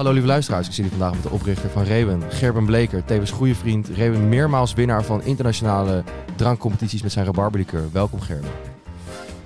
[0.00, 3.30] Hallo lieve luisteraars, ik zit hier vandaag met de oprichter van Reben, Gerben Bleker, tevens
[3.30, 3.88] goede vriend.
[3.88, 6.04] Reben meermaals winnaar van internationale
[6.36, 7.92] drankcompetities met zijn rabarberlikeur.
[7.92, 8.50] Welkom Gerben.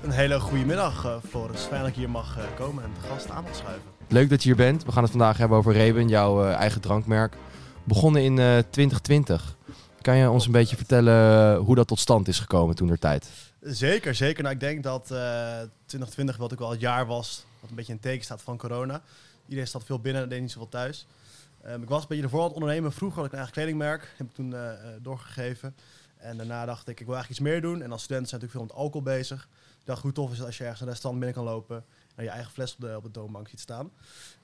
[0.02, 1.60] Een hele goede middag, uh, Floris.
[1.60, 3.82] Fijn dat ik hier mag uh, komen en de gast aan mag schuiven.
[4.08, 4.84] Leuk dat je hier bent.
[4.84, 7.36] We gaan het vandaag hebben over Reben, jouw uh, eigen drankmerk.
[7.84, 9.56] Begonnen in 2020.
[10.00, 13.28] Kan je ons een beetje vertellen hoe dat tot stand is gekomen toen der tijd?
[13.60, 14.42] Zeker, zeker.
[14.42, 18.00] Nou, ik denk dat 2020 wat ook wel het jaar was, wat een beetje in
[18.00, 19.02] teken staat van corona.
[19.46, 21.06] Iedereen zat veel binnen en deed niet zoveel thuis.
[21.66, 22.92] Um, ik was een beetje ervoor aan het ondernemen.
[22.92, 24.14] Vroeger had ik een eigen kledingmerk.
[24.16, 24.70] Heb ik toen uh,
[25.02, 25.74] doorgegeven.
[26.16, 27.82] En daarna dacht ik, ik wil eigenlijk iets meer doen.
[27.82, 29.48] En als student zijn natuurlijk veel met alcohol bezig.
[29.80, 31.84] Ik dacht, hoe tof is het als je ergens een restaurant binnen kan lopen...
[32.14, 33.90] en je eigen fles op de, op de toonbank ziet staan.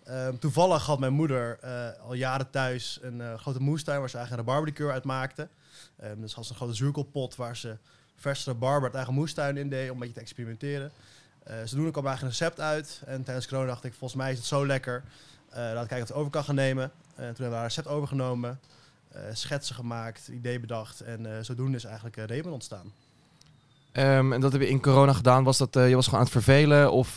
[0.08, 4.00] Um, toevallig had mijn moeder uh, al jaren thuis een grote moestuin...
[4.00, 5.48] waar ze eigenlijk een rabarberlikeur uit maakte.
[6.04, 7.76] Um, dus had ze een grote zuurkoolpot waar ze
[8.16, 9.88] verse rabarber uit eigen moestuin in deed...
[9.88, 10.90] om een beetje te experimenteren.
[11.48, 13.02] Uh, zodoende kwam eigenlijk een recept uit.
[13.06, 15.02] En tijdens corona dacht ik, volgens mij is het zo lekker.
[15.50, 16.84] Uh, laat ik kijken of het over kan gaan nemen.
[16.84, 18.60] Uh, toen hebben we daar een recept overgenomen.
[19.32, 21.00] schetsen gemaakt, idee bedacht.
[21.00, 22.92] En zodoende is eigenlijk uh, ontstaan.
[23.92, 25.44] Um, en dat heb je in corona gedaan.
[25.44, 26.92] Was dat, je was gewoon aan het vervelen?
[26.92, 27.16] Of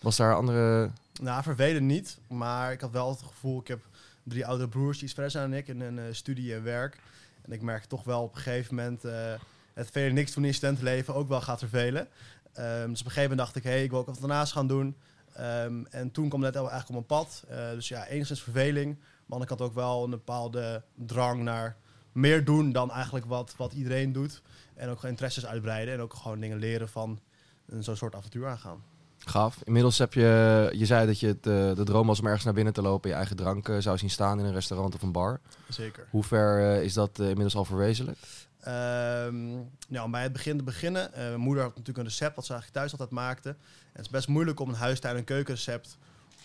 [0.00, 0.90] was daar andere...
[1.20, 2.18] Nou, vervelen niet.
[2.28, 3.80] Maar ik had wel het gevoel, ik heb
[4.22, 5.68] drie oudere broers die iets verder zijn dan ik.
[5.68, 6.98] In een studie en werk.
[7.42, 9.02] En ik merk toch wel op een gegeven moment...
[9.74, 12.08] het vele niks doen in studentenleven ook wel gaat vervelen.
[12.58, 14.52] Um, dus op een gegeven moment dacht ik, hé, hey, ik wil ook wat daarnaast
[14.52, 14.96] gaan doen.
[15.40, 17.44] Um, en toen kwam net eigenlijk op mijn pad.
[17.50, 18.98] Uh, dus ja, enigszins verveling.
[19.26, 21.76] Maar ik had ook wel een bepaalde drang naar
[22.12, 24.42] meer doen dan eigenlijk wat, wat iedereen doet.
[24.74, 25.94] En ook interesses uitbreiden.
[25.94, 27.20] En ook gewoon dingen leren van
[27.78, 28.82] zo'n soort avontuur aangaan.
[29.18, 29.60] Gaaf.
[29.64, 31.34] Inmiddels heb je, je zei dat je uh,
[31.74, 34.10] de droom was om ergens naar binnen te lopen, je eigen drank uh, zou zien
[34.10, 35.40] staan in een restaurant of een bar.
[35.68, 36.06] Zeker.
[36.10, 38.45] Hoe ver uh, is dat inmiddels al verwezenlijkt?
[38.66, 41.10] Um, nou, bij het begin te beginnen.
[41.10, 43.48] Uh, mijn moeder had natuurlijk een recept wat ze eigenlijk thuis altijd maakte.
[43.48, 43.56] En
[43.92, 45.98] het is best moeilijk om een huistuin- en keukenrecept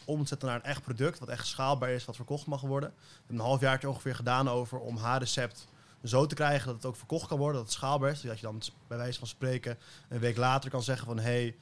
[0.05, 2.89] om te zetten naar een echt product, wat echt schaalbaar is, wat verkocht mag worden.
[2.89, 5.67] We hebben een halfjaartje ongeveer gedaan over om haar recept
[6.03, 8.21] zo te krijgen dat het ook verkocht kan worden, dat het schaalbaar is.
[8.21, 9.77] Dat je dan bij wijze van spreken
[10.09, 11.55] een week later kan zeggen van hé, hey,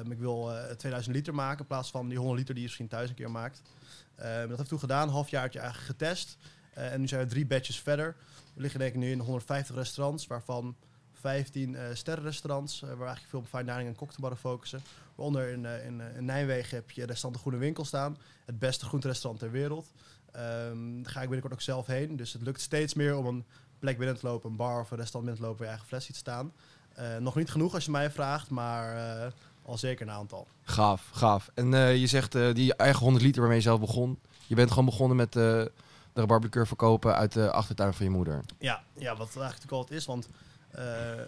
[0.00, 2.68] um, ik wil uh, 2000 liter maken in plaats van die 100 liter die je
[2.68, 3.62] misschien thuis een keer maakt.
[4.18, 6.36] Um, dat heb ik toen gedaan, een halfjaartje eigenlijk getest.
[6.78, 8.16] Uh, en nu zijn we drie batches verder.
[8.56, 10.76] We liggen denk ik nu in 150 restaurants, waarvan
[11.12, 14.82] 15 uh, sterrenrestaurants, uh, waar eigenlijk veel op fine dining en cocktailbarren focussen.
[15.14, 18.84] Waaronder in, uh, in, in, Nijmegen heb je restaurant De Groene Winkel staan, het beste
[18.84, 19.92] groenterestaurant ter wereld.
[20.36, 23.44] Um, daar ga ik binnenkort ook zelf heen, dus het lukt steeds meer om een
[23.78, 25.88] plek binnen te lopen, een bar of een restaurant binnen te lopen waar je eigen
[25.88, 26.52] fles ziet staan.
[27.20, 30.46] nog niet genoeg als je mij vraagt, maar al zeker een aantal.
[30.62, 31.50] Gaaf, gaaf.
[31.54, 35.16] En je zegt die eigen 100 liter waarmee je zelf begon, je bent gewoon begonnen
[35.16, 35.34] met
[36.16, 38.44] de rabarberlikeur verkopen uit de achtertuin van je moeder.
[38.58, 40.28] Ja, ja wat eigenlijk altijd is, want
[40.70, 40.80] uh,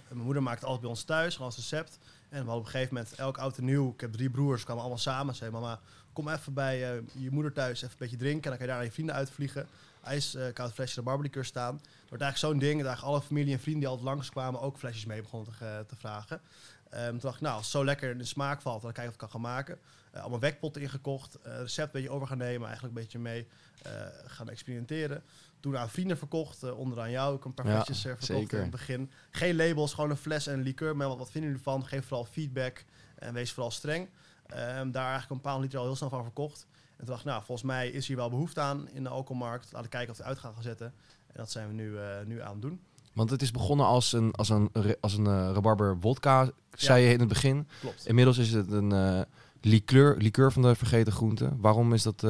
[0.08, 1.98] mijn moeder maakt altijd bij ons thuis, als recept.
[2.28, 4.64] En we hadden op een gegeven moment, elk oud en nieuw, ik heb drie broers,
[4.64, 5.34] kwamen allemaal samen.
[5.34, 5.80] Zei mama,
[6.12, 8.42] kom even bij uh, je moeder thuis, even een beetje drinken.
[8.42, 9.66] En dan kan je daar naar je vrienden uitvliegen.
[10.02, 11.74] IJs, uh, koud flesje rabarberlikeur staan.
[11.74, 14.78] Het wordt eigenlijk zo'n ding dat eigenlijk alle familie en vrienden die altijd langskwamen ook
[14.78, 16.40] flesjes mee begonnen te, te vragen.
[16.94, 19.08] Um, toen dacht ik, nou, als het zo lekker in de smaak valt, dan kijken
[19.08, 19.78] of ik het kan gaan maken.
[20.14, 23.46] Uh, allemaal wekpotten ingekocht, uh, recept een beetje over gaan nemen, eigenlijk een beetje mee
[24.24, 25.22] gaan experimenteren.
[25.60, 28.24] Toen aan vrienden verkocht, uh, onder aan jou ook een paar Ja, flesjes uh, verkocht
[28.24, 28.56] zeker.
[28.56, 29.10] in het begin.
[29.30, 30.96] Geen labels, gewoon een fles en een liqueur.
[30.96, 31.86] Maar wat, wat vinden jullie ervan?
[31.86, 32.84] Geef vooral feedback
[33.14, 34.08] en wees vooral streng.
[34.50, 36.66] Um, daar eigenlijk een paar liter al heel snel van verkocht.
[36.70, 39.64] En toen dacht ik, nou, volgens mij is hier wel behoefte aan in de alcoholmarkt.
[39.64, 40.86] Laten we kijken of we het uit gaan gaan zetten.
[41.26, 42.80] En dat zijn we nu, uh, nu aan het doen.
[43.12, 47.12] Want het is begonnen als een, als een, als een uh, rabarber wodka, zei je
[47.12, 47.68] in het begin.
[47.80, 48.06] Klopt.
[48.06, 49.20] Inmiddels is het een uh,
[49.60, 51.56] liqueur, liqueur van de vergeten groente.
[51.56, 52.22] Waarom is dat,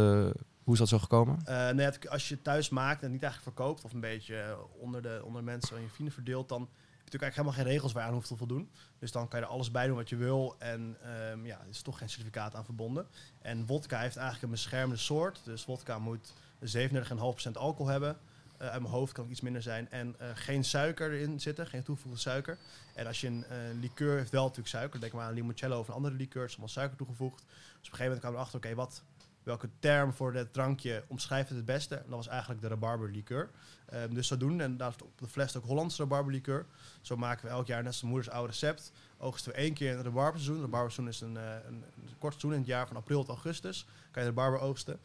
[0.69, 1.39] hoe is dat zo gekomen?
[1.49, 3.85] Uh, nee, als je thuis maakt en niet eigenlijk verkoopt...
[3.85, 6.49] of een beetje onder de, onder de mensen en je vrienden verdeelt...
[6.49, 8.71] dan heb je natuurlijk eigenlijk helemaal geen regels waar je aan hoeft te voldoen.
[8.99, 10.57] Dus dan kan je er alles bij doen wat je wil.
[10.59, 10.97] En
[11.31, 13.07] um, ja, er is toch geen certificaat aan verbonden.
[13.39, 15.41] En wodka heeft eigenlijk een beschermde soort.
[15.45, 16.33] Dus wodka moet
[16.65, 18.19] 37,5% alcohol hebben...
[18.63, 19.91] Uh, uit mijn hoofd kan het iets minder zijn.
[19.91, 22.59] En geen suiker erin zitten, geen toegevoegde suiker.
[22.95, 25.01] En als je een uh, liqueur heeft wel natuurlijk suiker.
[25.01, 26.45] Denk maar aan limoncello of een andere liqueur.
[26.45, 27.39] Is allemaal suiker toegevoegd.
[27.39, 29.03] Dus op een gegeven moment kwamen we erachter, oké, wat
[29.49, 31.95] welke term voor dit drankje omschrijft het het beste?
[31.95, 33.51] En dat was eigenlijk de rabarberlikeur.
[33.95, 36.67] Um, dus zodoende, en daar op de fles ook Hollandse rabarberlikeur.
[37.01, 38.93] Zo maken we elk jaar net als moeders oude recept.
[39.19, 40.05] Oogsten we één keer in het.
[40.05, 41.85] Het rabarberseizoen is een, uh, een,
[42.19, 43.87] kort seizoen in het jaar van april tot augustus.
[44.11, 44.99] Kan je de rabarber oogsten.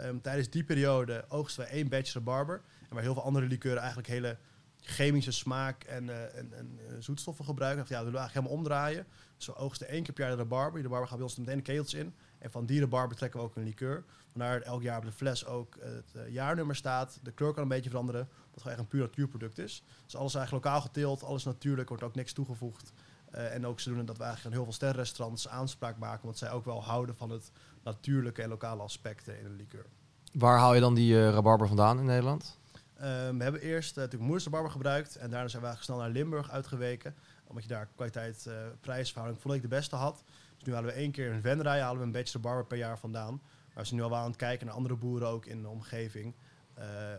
[0.00, 2.60] Um, tijdens die periode oogsten we één batch rabarber.
[2.88, 4.36] En waar heel veel andere likeuren eigenlijk hele
[4.80, 7.84] chemische smaak en, uh, en, en uh, zoetstoffen gebruiken.
[7.88, 9.06] Ja, dat willen we eigenlijk helemaal omdraaien.
[9.36, 10.78] Dus we oogsten één keer per jaar de rabarber.
[10.78, 12.14] De rabarber gaat bij ons meteen de ketels in.
[12.40, 14.04] En van die rabarber trekken we ook een liqueur.
[14.30, 17.18] Vandaar elk jaar op de fles ook het uh, jaarnummer staat.
[17.22, 18.28] De kleur kan een beetje veranderen.
[18.50, 19.82] Wat gewoon echt een puur natuurproduct is.
[20.04, 22.92] Dus alles eigenlijk lokaal geteeld, alles natuurlijk, wordt ook niks toegevoegd.
[23.34, 26.24] Uh, en ook zodoende dat we eigenlijk aan heel veel sterrenrestaurants aanspraak maken.
[26.24, 27.50] Want zij ook wel houden van het
[27.82, 29.86] natuurlijke en lokale aspecten in een liqueur.
[30.32, 32.58] Waar haal je dan die eh, rabarber vandaan in Nederland?
[32.96, 35.16] Ehm, we hebben eerst uh, natuurlijk Moers rabarber gebruikt.
[35.16, 37.14] En daarna zijn we eigenlijk snel naar Limburg uitgeweken.
[37.46, 40.24] Omdat je daar kwaliteit-prijsverhouding volledig de beste had.
[40.60, 42.98] Dus nu halen we één keer een venrij, halen we een beetje rabarber per jaar
[42.98, 43.40] vandaan.
[43.42, 46.34] Maar we zijn nu al aan het kijken naar andere boeren ook in de omgeving.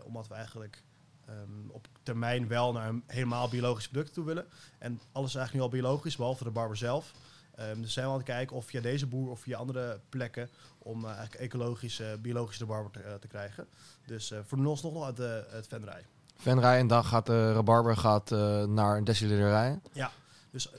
[0.06, 0.84] omdat we eigenlijk
[1.30, 4.46] um, op termijn wel naar een helemaal biologisch product toe willen.
[4.78, 7.12] En alles is eigenlijk nu al biologisch, behalve de barber zelf.
[7.60, 10.50] Um, dus zijn we aan het kijken of via deze boer of via andere plekken
[10.78, 13.68] om uh, eigenlijk ecologische, biologische barber te, te, krijgen.
[14.06, 16.06] Dus voor ons nog uit de, het venrij.
[16.36, 18.30] Venrij en dan gaat de rabarber gaat,
[18.68, 19.80] naar een destillerij?
[19.92, 20.12] Ja,
[20.52, 20.72] dus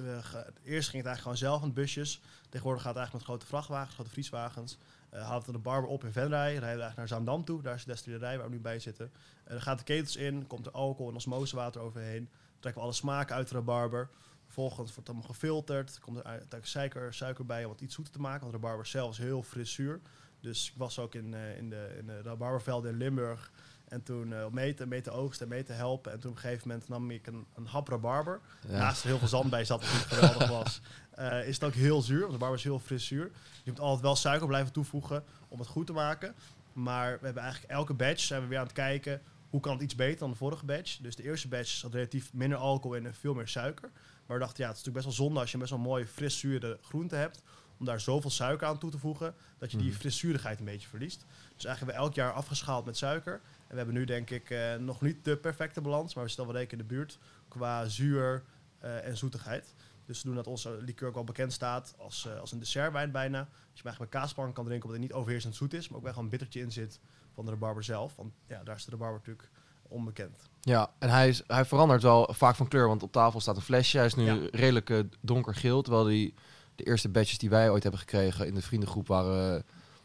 [0.64, 2.20] eerst ging het eigenlijk gewoon zelf aan busjes.
[2.52, 4.78] Tegenwoordig gaat het eigenlijk met grote vrachtwagens, grote vrieswagens.
[5.14, 7.62] Uh, haalt we de barber op in Venray, rijden we eigenlijk naar Zaandam toe.
[7.62, 9.10] Daar is de destillerij waar we nu bij zitten.
[9.44, 12.28] Uh, dan gaat de ketels in, komt er alcohol en osmosewater overheen.
[12.60, 14.08] trekken we alle smaken uit de rabarber.
[14.44, 15.98] Vervolgens wordt het allemaal gefilterd.
[16.00, 18.40] Komt er uiteindelijk suiker, suiker bij om het iets zoeter te maken.
[18.40, 20.00] Want de rabarber zelf is heel fris zuur.
[20.40, 23.50] Dus ik was ook in, uh, in de, in de rabarbervelden in Limburg.
[23.92, 26.12] En toen uh, meten, meten oogsten en meten helpen.
[26.12, 28.40] En toen op een gegeven moment nam ik een, een hap rabarber.
[28.68, 28.78] Ja.
[28.78, 30.80] Naast er heel veel zand bij zat, wat niet geweldig was.
[31.18, 33.30] Uh, is het ook heel zuur, want de barber is heel fris zuur.
[33.62, 36.34] Je moet altijd wel suiker blijven toevoegen om het goed te maken.
[36.72, 39.82] Maar we hebben eigenlijk elke batch zijn we weer aan het kijken hoe kan het
[39.82, 40.96] iets beter dan de vorige batch.
[40.96, 43.90] Dus de eerste batch had relatief minder alcohol en veel meer suiker.
[44.26, 46.06] Maar we dachten, ja, het is natuurlijk best wel zonde als je best wel mooi
[46.06, 47.42] fris zure groente hebt.
[47.78, 49.96] Om daar zoveel suiker aan toe te voegen, dat je die mm.
[49.96, 51.24] frissurigheid een beetje verliest.
[51.54, 53.40] Dus eigenlijk hebben we elk jaar afgeschaald met suiker.
[53.72, 56.46] En we hebben nu denk ik uh, nog niet de perfecte balans, maar we zitten
[56.46, 58.42] wel redelijk in de buurt qua zuur
[58.84, 59.74] uh, en zoetigheid.
[60.06, 63.38] Dus doen dat onze liqueur ook wel bekend staat als, uh, als een dessertwijn bijna.
[63.38, 66.02] Dat je eigenlijk met kaaspank kan drinken, omdat het niet overheersend zoet is, maar ook
[66.02, 67.00] wel gewoon een bittertje in zit
[67.34, 68.16] van de rabarber zelf.
[68.16, 69.48] Want ja, daar is de rabarber natuurlijk
[69.82, 70.48] onbekend.
[70.60, 73.62] Ja, en hij, is, hij verandert wel vaak van kleur, want op tafel staat een
[73.62, 73.96] flesje.
[73.96, 74.48] Hij is nu ja.
[74.50, 76.34] redelijk donkergeel, terwijl die,
[76.74, 79.64] de eerste batches die wij ooit hebben gekregen in de vriendengroep waren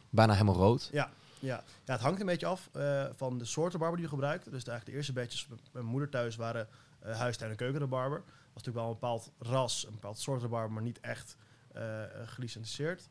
[0.09, 0.89] bijna helemaal rood.
[0.91, 1.63] Ja, ja.
[1.85, 4.43] ja, het hangt een beetje af uh, van de soorten barber die je gebruikt.
[4.43, 6.67] Dus eigenlijk de eerste batches bij mijn moeder thuis waren
[7.05, 8.17] uh, huistuin- en keukenrabarber.
[8.17, 11.37] Dat was natuurlijk wel een bepaald ras, een bepaald soort rabarber, maar niet echt
[11.75, 13.09] uh, gelicenseerd.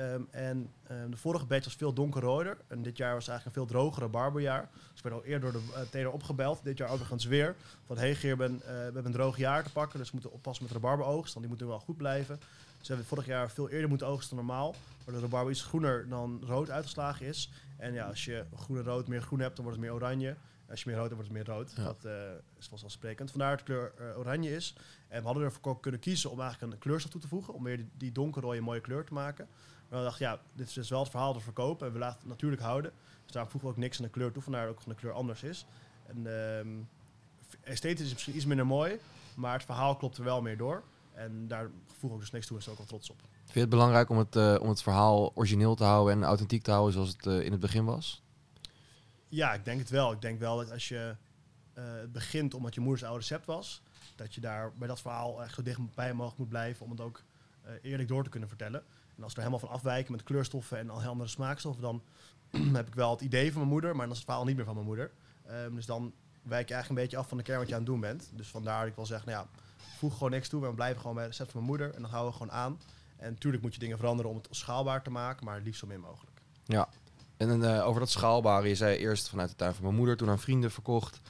[0.00, 2.56] Um, en um, de vorige batch was veel donkerroder.
[2.68, 4.68] En dit jaar was eigenlijk een veel drogere barberjaar.
[4.72, 6.60] Dus ik ben al eerder door de uh, opgebeld.
[6.62, 7.56] Dit jaar overigens weer.
[7.86, 9.98] Van, hey Geer, ben, uh, we hebben een droog jaar te pakken.
[9.98, 11.34] Dus we moeten oppassen met de rabarberoogst.
[11.34, 12.40] Want die moeten wel goed blijven.
[12.88, 14.74] We hebben vorig jaar veel eerder moeten oogsten dan normaal.
[14.96, 17.50] Waardoor de rabarber iets groener dan rood uitgeslagen is.
[17.76, 20.36] En ja, als je groen en rood meer groen hebt, dan wordt het meer oranje.
[20.70, 21.72] Als je meer rood hebt, wordt het meer rood.
[21.76, 21.82] Ja.
[21.82, 22.12] Dat uh,
[22.58, 23.30] is vanzelfsprekend.
[23.30, 24.74] Vandaar dat de kleur uh, oranje is.
[25.08, 27.54] En we hadden ervoor kunnen kiezen om eigenlijk een kleurstof toe te voegen.
[27.54, 29.48] Om weer die, die donkerrode mooie kleur te maken.
[29.88, 31.86] Maar we dachten, ja, dit is dus wel het verhaal te verkopen.
[31.86, 32.92] En we laten het natuurlijk houden.
[33.22, 34.42] Dus daarom voegen we ook niks aan de kleur toe.
[34.42, 35.66] Vandaar dat ook van de kleur anders is.
[36.06, 36.88] En um,
[37.60, 38.98] esthetisch is misschien iets minder mooi.
[39.34, 40.82] Maar het verhaal klopt er wel meer door.
[41.18, 43.20] En daar voegen we dus niks toe en zijn ook wel trots op.
[43.20, 46.62] Vind je het belangrijk om het, uh, om het verhaal origineel te houden en authentiek
[46.62, 48.22] te houden zoals het uh, in het begin was?
[49.28, 50.12] Ja, ik denk het wel.
[50.12, 51.16] Ik denk wel dat als je
[51.74, 53.82] uh, begint omdat je moeders oude recept was,
[54.16, 57.22] dat je daar bij dat verhaal echt zo dichtbij mogelijk moet blijven om het ook
[57.82, 58.84] eerlijk door te kunnen vertellen.
[59.16, 62.02] En als we er helemaal van afwijken met kleurstoffen en al heel andere smaakstoffen, dan
[62.76, 64.64] heb ik wel het idee van mijn moeder, maar dan is het verhaal niet meer
[64.64, 65.10] van mijn moeder.
[65.50, 66.12] Um, dus dan
[66.42, 68.30] wijk je eigenlijk een beetje af van de kern wat je aan het doen bent.
[68.34, 69.60] Dus vandaar dat ik wil zeggen, nou ja,
[69.98, 72.10] voeg gewoon niks toe, we blijven gewoon bij het recept van mijn moeder en dan
[72.10, 72.80] houden we gewoon aan.
[73.16, 76.00] En natuurlijk moet je dingen veranderen om het schaalbaar te maken, maar liefst zo min
[76.00, 76.40] mogelijk.
[76.64, 76.88] Ja,
[77.36, 80.28] en uh, over dat schaalbare, je zei eerst vanuit de tuin van mijn moeder, toen
[80.28, 81.20] aan vrienden verkocht.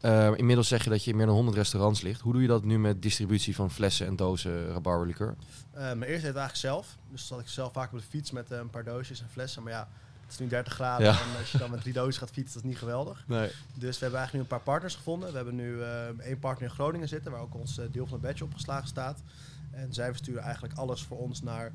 [0.00, 2.20] Uh, inmiddels zeg je dat je in meer dan 100 restaurants ligt.
[2.20, 5.34] Hoe doe je dat nu met distributie van flessen en dozen rabarberlikeur?
[5.74, 6.96] Uh, mijn eerste deed het eigenlijk zelf.
[7.10, 9.62] Dus zat ik zelf vaak op de fiets met een paar doosjes en flessen.
[9.62, 9.88] Maar ja,
[10.24, 11.06] het is nu 30 graden.
[11.06, 11.12] Ja.
[11.12, 13.24] En als je dan met drie dozen gaat fietsen, dat is niet geweldig.
[13.26, 13.50] Nee.
[13.74, 15.30] Dus we hebben eigenlijk nu een paar partners gevonden.
[15.30, 15.82] We hebben nu
[16.18, 19.22] één partner in Groningen zitten, waar ook ons deel van het badge opgeslagen staat.
[19.70, 21.72] En zij versturen eigenlijk alles voor ons naar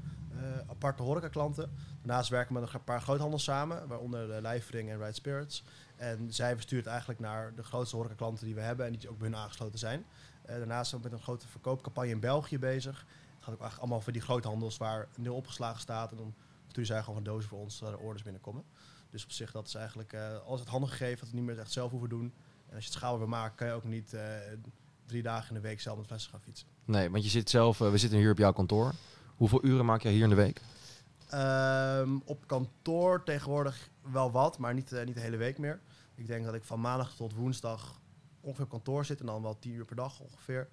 [0.69, 1.71] aparte horecaklanten.
[2.01, 5.63] Daarnaast werken we met een paar groothandels samen, waaronder de Lijfering en Right Spirits.
[5.95, 9.27] En zij verstuurt eigenlijk naar de grootste horecaklanten die we hebben en die ook bij
[9.27, 10.05] hun aangesloten zijn.
[10.49, 12.97] Uh, daarnaast zijn we met een grote verkoopcampagne in België bezig.
[12.99, 16.11] Het gaat ook eigenlijk allemaal voor die groothandels waar een deel opgeslagen staat.
[16.11, 16.33] En dan
[16.69, 18.63] sturen zij gewoon een doos voor ons, er orders binnenkomen.
[19.09, 21.59] Dus op zich, dat is eigenlijk uh, alles het handig gegeven dat we niet meer
[21.59, 22.33] echt zelf hoeven doen.
[22.67, 24.21] En als je het schaal wil maken, kan je ook niet uh,
[25.05, 26.67] drie dagen in de week zelf met flessen gaan fietsen.
[26.85, 28.93] Nee, want je zit zelf, we zitten hier op jouw kantoor.
[29.35, 30.61] Hoeveel uren maak jij hier in de week?
[31.33, 35.79] Um, op kantoor tegenwoordig wel wat, maar niet, uh, niet de hele week meer.
[36.15, 37.99] Ik denk dat ik van maandag tot woensdag
[38.41, 40.69] ongeveer op kantoor zit en dan wel tien uur per dag ongeveer.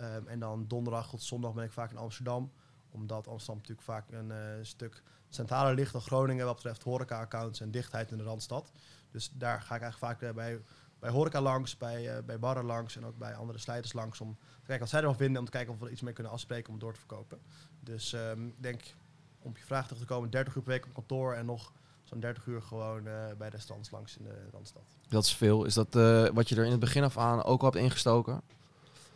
[0.00, 2.52] Um, en dan donderdag tot zondag ben ik vaak in Amsterdam.
[2.90, 5.02] Omdat Amsterdam natuurlijk vaak een uh, stuk
[5.36, 8.72] centraler ligt dan Groningen wat betreft horeca-accounts en dichtheid in de Randstad.
[9.10, 10.60] Dus daar ga ik eigenlijk vaak uh, bij,
[10.98, 14.34] bij horeca langs, bij, uh, bij barren langs en ook bij andere slijters langs om
[14.34, 15.38] te kijken wat zij ervan vinden.
[15.38, 17.38] Om te kijken of we er iets mee kunnen afspreken om het door te verkopen.
[17.80, 18.82] Dus um, ik denk,
[19.38, 21.72] om op je vraag terug te komen, 30 uur per week op kantoor en nog
[22.08, 24.82] zo'n 30 uur gewoon eh, bij restaurants langs in de Randstad.
[25.08, 25.64] Dat is veel.
[25.64, 28.42] Is dat eh, wat je er in het begin af aan ook al hebt ingestoken?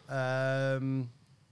[0.07, 1.05] Ehm,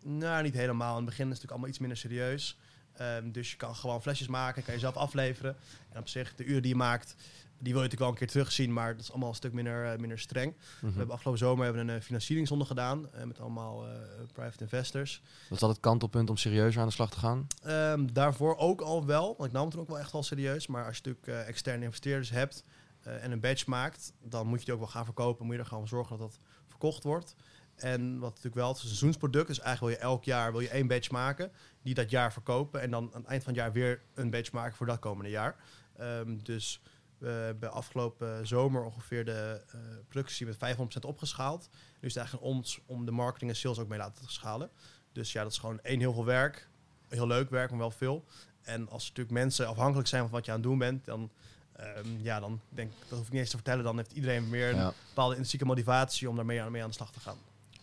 [0.03, 0.91] nou, niet helemaal.
[0.91, 2.59] In het begin is het natuurlijk allemaal iets minder serieus.
[2.99, 5.57] Ehm, dus je kan gewoon flesjes maken, kan je zelf afleveren.
[5.93, 7.15] En op zich, de uren die je maakt,
[7.61, 9.93] die wil je natuurlijk wel een keer terugzien, maar dat is allemaal een stuk minder,
[9.93, 10.55] eh, minder streng.
[10.55, 10.93] Mhm.
[10.93, 13.93] We hebben afgelopen zomer hebben we een uh, financieringsronde gedaan eh, met allemaal eh,
[14.33, 15.23] private investors.
[15.49, 17.47] Was dat het kantelpunt om serieuzer aan de slag te gaan?
[17.63, 20.67] Ehm, daarvoor ook al wel, want ik nam het toen ook wel echt wel serieus.
[20.67, 22.65] Maar als je natuurlijk eh, externe investeerders hebt
[23.03, 25.45] eh, en een badge maakt, dan moet je die ook wel gaan verkopen.
[25.45, 27.35] Moet je er gewoon voor zorgen dat dat verkocht wordt.
[27.79, 30.61] En wat natuurlijk wel het is een seizoensproduct, dus eigenlijk wil je elk jaar wil
[30.61, 33.63] je één badge maken, die dat jaar verkopen en dan aan het eind van het
[33.63, 35.57] jaar weer een badge maken voor dat komende jaar.
[35.97, 36.81] Ehm, dus
[37.19, 41.69] we hebben afgelopen zomer ongeveer de eh, productie met 500% opgeschaald.
[41.73, 44.71] Nu is het eigenlijk aan ons om de marketing en sales ook mee laten schalen.
[45.13, 46.69] Dus ja, dat is gewoon één heel veel werk.
[47.09, 48.25] Heel leuk werk, maar wel veel.
[48.63, 51.31] En als natuurlijk mensen afhankelijk zijn van wat je aan het doen bent, dan,
[51.73, 54.49] ehm, ja, dan denk ik, dat hoef ik niet eens te vertellen, dan heeft iedereen
[54.49, 54.93] meer een Ja.
[55.09, 57.39] bepaalde intrinsieke motivatie om daarmee aan, mee aan de slag te gaan.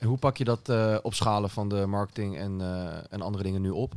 [0.06, 3.70] Hoe pak je dat eh, opschalen van de marketing en, eh, en andere dingen nu
[3.70, 3.94] op?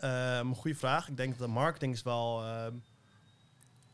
[0.00, 1.08] Een goede vraag.
[1.08, 2.42] Ik denk dat de marketing is wel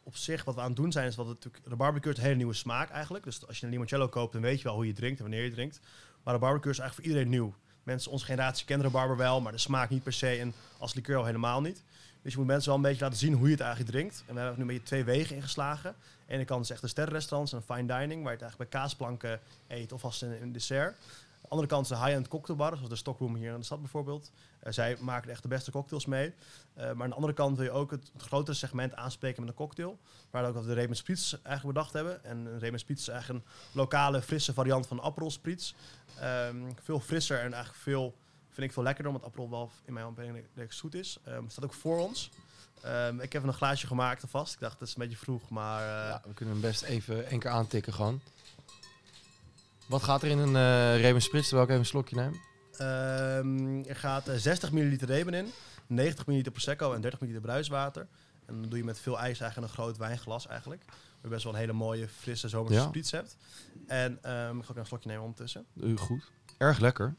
[0.02, 1.06] op zich wat we aan het doen zijn.
[1.06, 3.24] Is wat natuurlijk de barbecue is een hele nieuwe smaak eigenlijk.
[3.24, 5.44] Dus als je een limoncello koopt, dan weet je wel hoe je drinkt en wanneer
[5.44, 5.80] je drinkt.
[6.22, 7.54] Maar de barbecue is eigenlijk voor iedereen nieuw.
[7.82, 10.94] Mensen, onze generatie kennen de barber wel, maar de smaak niet per se en als
[10.94, 11.82] liqueur al helemaal niet.
[12.22, 14.24] Dus je moet mensen wel een beetje laten zien hoe je het eigenlijk drinkt.
[14.26, 15.90] En we hebben nu een beetje twee wegen ingeslagen.
[15.90, 18.70] Aan de ene kant is echt de sterrenrestaurants en fine dining, waar je het eigenlijk
[18.70, 20.96] bij kaasplanken eet of als een dessert.
[21.44, 24.30] De andere kant de high-end cocktailbar, zoals de Stockroom hier in de stad bijvoorbeeld.
[24.60, 26.34] Eh, zij maken echt de beste cocktails mee.
[26.74, 29.56] Eh, maar aan de andere kant wil je ook het, grotere segment aanspreken met een
[29.56, 29.98] cocktail.
[30.30, 32.24] Waar ook de Raymond Spritz eigenlijk bedacht hebben.
[32.24, 35.72] En Raymond Spritz is eigenlijk een lokale, frisse variant van Aperol Spritz.
[36.20, 38.14] Ehm, veel frisser en eigenlijk veel,
[38.50, 41.18] vind ik veel lekkerder, omdat Aperol wel in mijn ik zoet is.
[41.24, 42.30] Ehm staat ook voor ons.
[42.82, 44.54] Ehm, ik heb een glaasje gemaakt alvast.
[44.54, 45.80] Ik dacht, dat is een beetje vroeg, maar...
[45.80, 48.20] eh, Ja, we kunnen hem best even één keer aantikken gewoon.
[49.86, 52.40] Wat gaat er in een eh Raymond Spritz, terwijl ik even een slokje neem?
[52.72, 55.52] Ehm, er gaat eh, 60 milliliter Reben in,
[55.86, 58.06] 90 milliliter Prosecco en 30 milliliter bruiswater.
[58.46, 60.82] En dan doe je met veel ijs eigenlijk een groot wijnglas eigenlijk.
[60.86, 62.86] Waar je best wel een hele mooie, frisse zomerse Ja.
[62.86, 63.36] spritz hebt.
[63.86, 65.64] En ehm, ik ga ook een slokje nemen ondertussen.
[65.74, 66.30] Uh, goed.
[66.58, 67.14] Erg lekker.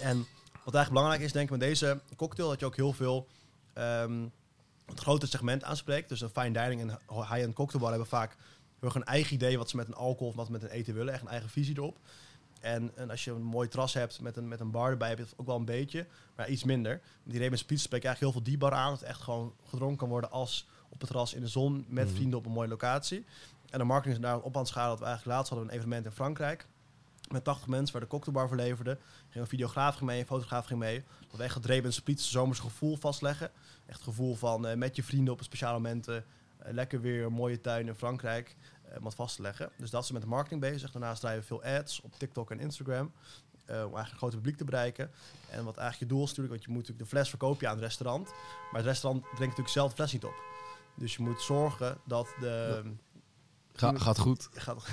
[0.00, 0.16] En
[0.64, 3.26] wat eigenlijk belangrijk is, denk ik, met deze cocktail, dat je ook heel veel
[3.72, 4.26] ehm,
[4.86, 6.08] het grote segment aanspreekt.
[6.08, 8.36] Dus een fine dining en high-end cocktailbar hebben vaak
[8.82, 10.68] heel erg een eigen idee wat ze met een alcohol of wat ze met een
[10.68, 11.12] eten willen.
[11.12, 11.98] Echt een eigen visie erop.
[12.60, 15.18] En, en als je een mooi terras hebt met een, met een bar erbij, heb
[15.18, 17.00] je het ook wel een beetje, maar iets minder.
[17.24, 18.90] Die Raymond Spritz spreekt eigenlijk heel veel die bar aan.
[18.90, 22.06] Dat het echt gewoon gedronken kan worden als op het terras in de zon met
[22.06, 22.14] Mhm.
[22.14, 23.24] vrienden op een mooie locatie.
[23.70, 24.90] En de marketing is daar op aan het schalen.
[24.90, 26.66] Dat we eigenlijk laatst hadden we een evenement in Frankrijk
[27.30, 28.98] met 80 mensen waar de cocktailbar voor leverde.
[29.28, 31.02] Ging een videograaf ging mee, een fotograaf ging mee.
[31.28, 33.50] Dat we echt het Raymond Spritz zomerse gevoel vastleggen.
[33.86, 36.24] Echt het gevoel van eh, met je vrienden op een speciale momenten.
[36.58, 38.56] eh, lekker weer mooie tuin in Frankrijk.
[38.92, 39.70] Eh, om wat vast te leggen.
[39.76, 40.90] Dus dat is met de marketing bezig.
[40.90, 43.12] Daarnaast draaien we veel ads op TikTok en Instagram.
[43.64, 45.10] eh, om eigenlijk een groter publiek te bereiken.
[45.50, 47.74] En wat eigenlijk je doel is natuurlijk, want je moet natuurlijk de fles verkopen aan
[47.74, 48.28] het restaurant.
[48.70, 50.34] Maar het restaurant drinkt natuurlijk zelf de fles niet op.
[50.96, 52.82] Dus je moet zorgen dat de...
[53.74, 54.48] Ga, gaat goed.
[54.54, 54.84] Gaat,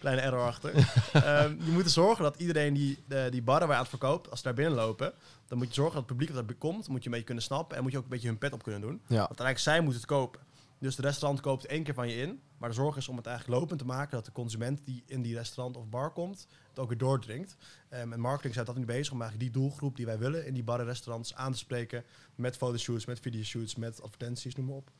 [0.00, 0.72] kleine error achter.
[1.12, 3.98] Ehm, je moet er zorgen dat iedereen die, de, die barren waar je aan het
[3.98, 5.12] verkoopt, als ze daar binnenlopen,
[5.48, 7.44] dan moet je zorgen dat het publiek dat er komt, moet je een beetje kunnen
[7.44, 9.00] snappen en moet je ook een beetje hun pet op kunnen doen.
[9.06, 9.16] Ja.
[9.16, 10.40] Want eigenlijk zij moeten het kopen.
[10.80, 12.40] Dus de restaurant koopt één keer van je in.
[12.58, 15.22] Maar de zorg is om het eigenlijk lopend te maken dat de consument die in
[15.22, 17.56] die restaurant of bar komt, het ook weer doordringt.
[17.90, 20.54] Um, en marketing zijn dat nu bezig om eigenlijk die doelgroep die wij willen in
[20.54, 24.76] die barren en restaurants aan te spreken met fotoshoots, met videoshoots, met advertenties, noem maar
[24.76, 24.90] op.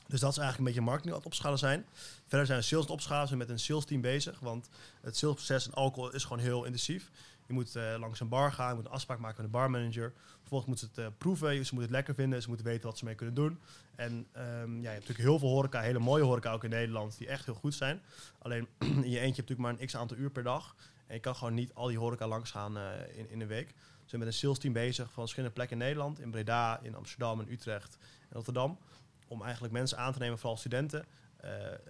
[0.06, 1.86] Dus dat is eigenlijk een beetje marketing het opschalen zijn.
[2.26, 4.40] Verder zijn we sales aan het opschalen, zijn we met een sales team bezig.
[4.40, 4.68] Want
[5.00, 7.10] het salesproces en alcohol is gewoon heel intensief.
[7.52, 10.12] Je moet eh, langs een bar gaan, je moet een afspraak maken met de barmanager.
[10.38, 12.98] Vervolgens moeten ze het eh, proeven, ze moeten het lekker vinden, ze moeten weten wat
[12.98, 13.58] ze mee kunnen doen.
[13.94, 17.18] En ehm, ja, je hebt natuurlijk heel veel horeca, hele mooie horeca ook in Nederland,
[17.18, 18.02] die echt heel goed zijn.
[18.38, 20.74] Alleen in je eentje heb je natuurlijk maar een x aantal uur per dag.
[21.06, 23.66] En je kan gewoon niet al die horeca langs gaan eh, in, in een week.
[23.66, 26.20] Dus we zijn met een sales team bezig van verschillende plekken in Nederland.
[26.20, 28.78] In Breda, in Amsterdam, in Utrecht en Rotterdam.
[29.26, 31.04] Om eigenlijk mensen aan te nemen, vooral studenten,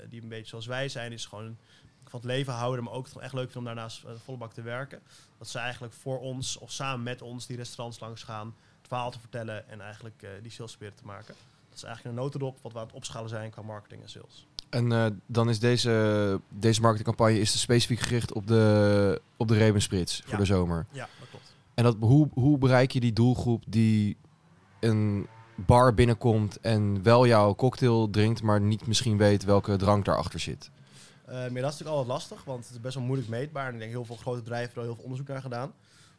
[0.09, 1.13] die een beetje zoals wij zijn.
[1.13, 1.57] Is gewoon
[2.09, 4.53] van het leven houden, maar ook het echt leuk vinden om daarnaast eh, volle bak
[4.53, 5.01] te werken.
[5.39, 9.11] Dat ze eigenlijk voor ons of samen met ons die restaurants langs gaan, het verhaal
[9.11, 11.35] te vertellen en eigenlijk eh, die sales proberen te maken.
[11.69, 14.47] Dat is eigenlijk een notendop wat we aan het opschalen zijn qua marketing en sales.
[14.71, 19.83] En eh, dan is deze, deze marketingcampagne is specifiek gericht op de, op de Reben
[19.83, 20.37] voor Ja.
[20.37, 20.87] de zomer.
[20.91, 21.55] Ja, dat klopt.
[21.75, 24.17] En dat, hoe, hoe bereik je die doelgroep die
[24.81, 30.41] een bar binnenkomt en wel jouw cocktail drinkt, maar niet misschien weet welke drank daarachter
[30.41, 30.71] zit?
[31.33, 33.67] Eh, maar dat is natuurlijk altijd lastig, want het is best wel moeilijk meetbaar.
[33.67, 35.75] En ik denk heel veel grote bedrijven hebben er heel veel onderzoek naar gedaan.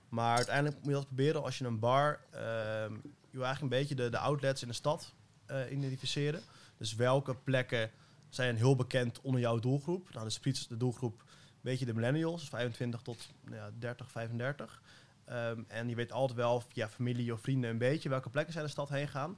[0.10, 2.20] Maar uiteindelijk moet je dat proberen als je een bar...
[2.32, 2.94] ehm,
[3.30, 5.14] je wil eigenlijk een beetje de, de outlets in de stad
[5.46, 6.42] eh, identificeren.
[6.78, 7.92] Dus welke plekken
[8.30, 10.14] zijn heel bekend onder jouw doelgroep?
[10.14, 11.24] Nou, de Spritz, de doelgroep,
[11.62, 14.82] weet je, de millennials, dus 25 tot nou ja, 30, 35.
[15.26, 18.64] Ehm, en je weet altijd wel via familie of vrienden een beetje welke plekken zij
[18.64, 19.38] de stad heen gaan.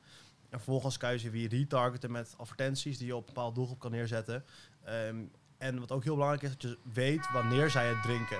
[0.50, 3.80] En vervolgens kan je ze weer retargeten met advertenties die je op een bepaalde doelgroep
[3.80, 4.46] kan neerzetten.
[4.84, 5.24] Ehm,
[5.66, 8.38] en wat ook heel belangrijk is, dat je weet wanneer zij het drinken.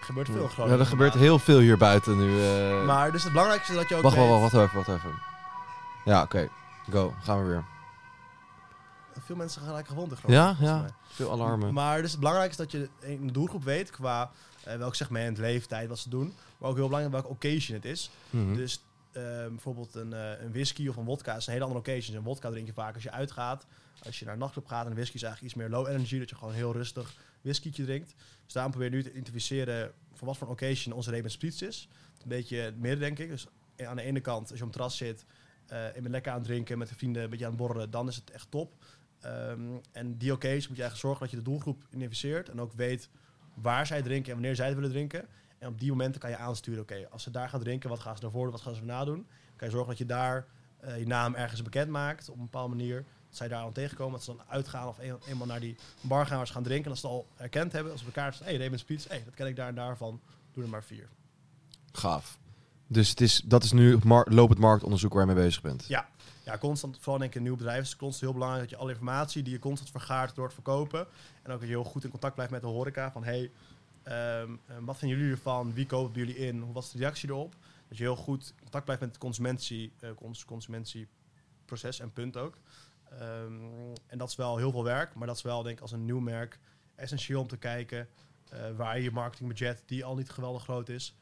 [0.00, 2.42] Er gebeurt veel in Ja, er gebeurt heel veel hier buiten nu.
[2.42, 2.84] eh.
[2.84, 4.28] Maar dus het belangrijkste is dat je ook wacht, weet...
[4.28, 5.18] wacht, wacht, wacht even, wacht even.
[6.04, 6.48] Ja, oké.
[6.90, 7.64] Go, gaan we weer.
[9.24, 10.42] Veel mensen gaan gelijk gewond Groningen.
[10.42, 10.80] Ja, volgens ja.
[10.80, 10.90] mij.
[11.08, 11.72] Veel alarmen.
[11.72, 14.30] Maar dus het belangrijkste is dat je een doelgroep weet qua
[14.64, 16.34] eh, welk segment, leeftijd, wat ze doen.
[16.58, 18.10] Maar ook heel belangrijk welke occasion het is.
[18.30, 18.54] Mhm.
[18.54, 22.16] Dus eh, bijvoorbeeld een, eh, een whisky of een wodka is een hele andere occasion.
[22.16, 23.66] Een wodka drink je vaak als je uitgaat.
[24.04, 24.86] Als je naar een nachtclub gaat.
[24.86, 26.18] En whisky is eigenlijk iets meer low energy.
[26.18, 28.14] Dat je gewoon heel rustig whiskytje drinkt.
[28.44, 31.62] Dus daarom probeer je nu te identificeren voor wat voor een occasion onze Rebens Spritz
[31.62, 31.88] is.
[32.22, 33.28] Een beetje het midden, denk ik.
[33.28, 35.24] Dus aan de ene kant, als je op het terras zit...
[35.66, 37.90] eh en lekker aan het drinken, met de vrienden een beetje aan het borrelen...
[37.90, 38.84] dan is het echt top.
[39.20, 39.60] Ehm,
[39.92, 42.48] en die occasion moet je eigenlijk zorgen dat je de doelgroep identificeert...
[42.48, 43.08] en ook weet
[43.54, 45.28] waar zij drinken en wanneer zij het willen drinken.
[45.60, 48.14] En op die momenten kan je aansturen, oké, als ze daar gaan drinken, wat gaan
[48.14, 49.26] ze daarvoor doen, wat gaan ze erna doen?
[49.56, 50.46] Kan je zorgen dat je daar
[50.80, 52.96] eh, je naam ergens bekend maakt op een bepaalde manier.
[53.28, 56.26] Dat zij daar aan tegenkomen, dat ze dan uitgaan of een- eenmaal naar die bar
[56.26, 56.84] gaan waar ze gaan drinken.
[56.84, 59.08] En als ze het al herkend hebben, als ze elkaar zeggen, hé, hey, Raymond Spitz,
[59.08, 60.20] hey, dat ken ik daar en daarvan,
[60.52, 61.08] doe er maar vier.
[61.92, 62.38] Gaaf.
[62.86, 65.84] Dus het is, dat is nu mar lopend marktonderzoek waar je mee bezig bent.
[65.88, 66.08] Ja.
[66.44, 68.70] Ja, constant, vooral denk ik in een nieuw bedrijf, is het constant heel belangrijk dat
[68.78, 71.00] je alle informatie die je constant vergaart door het verkopen.
[71.42, 73.10] En ook dat je heel goed in contact blijft met de horeca.
[73.12, 73.50] Van hey,
[74.10, 75.74] ehm, eh, wat vinden jullie ervan?
[75.74, 76.60] Wie kopen jullie in?
[76.60, 77.54] Hoe was de reactie erop?
[77.88, 82.36] Dat je heel goed in contact blijft met het consumentie, eh, cons consumentieproces en punt
[82.36, 82.56] ook.
[83.10, 83.52] Ehm,
[84.06, 86.04] en dat is wel heel veel werk, maar dat is wel denk ik als een
[86.04, 86.58] nieuw merk
[86.94, 88.08] essentieel om te kijken
[88.48, 91.16] eh, waar je marketingbudget, die al niet geweldig groot is,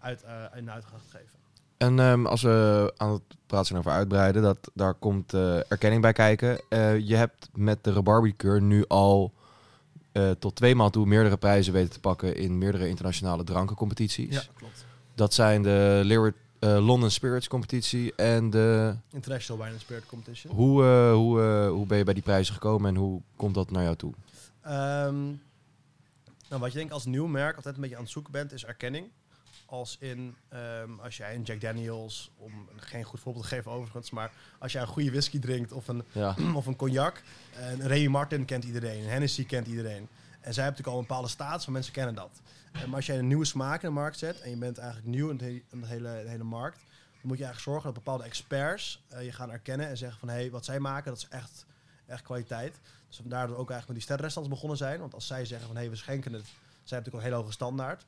[0.00, 1.38] uit, eh in uit gaat geven.
[1.76, 6.02] En ehm, als we aan het praten zijn over uitbreiden, dat, daar komt eh, erkenning
[6.02, 6.60] bij kijken.
[6.68, 9.32] Eh, je hebt met de Rebarbicur nu al
[10.14, 14.50] eh, tot twee maal toe meerdere prijzen weten te pakken in meerdere internationale drankencompetities.
[14.56, 14.84] klopt.
[15.14, 18.94] Dat zijn de Lyric, eh, London Spirits competitie en de...
[19.10, 20.54] International Wine and Spirit Competition.
[20.54, 23.82] Hoe, eh, hoe, hoe ben je bij die prijzen gekomen en hoe komt dat naar
[23.82, 24.12] jou toe?
[24.60, 25.24] Ehm,
[26.48, 28.64] nou, wat je denk als nieuw merk altijd een beetje aan het zoeken bent, is
[28.64, 29.06] erkenning.
[29.66, 34.10] Als in, ehm, als jij een Jack Daniels, om geen goed voorbeeld te geven overigens,
[34.10, 36.34] maar als jij een goede whisky drinkt of een, Ja.
[36.54, 37.22] of een cognac,
[37.56, 40.08] een Remy Martin kent iedereen, een Hennessy kent iedereen.
[40.44, 42.40] En zij hebben natuurlijk al een bepaalde status, van mensen kennen dat.
[42.72, 45.08] Eh, maar als jij een nieuwe smaak in de markt zet en je bent eigenlijk
[45.08, 49.04] nieuw in, de, hele, de hele markt, dan moet je eigenlijk zorgen dat bepaalde experts
[49.08, 51.66] eh, je gaan erkennen en zeggen van hé, hey, wat zij maken, dat is echt,
[52.06, 52.80] echt kwaliteit.
[53.08, 55.00] Dus vandaar dat we ook eigenlijk met die sterrenrestaurants begonnen zijn.
[55.00, 57.36] Want als zij zeggen van hé, hey, we schenken het, zij hebben natuurlijk een hele
[57.36, 58.06] hoge standaard.